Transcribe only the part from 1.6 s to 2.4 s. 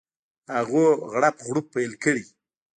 پیل کړي.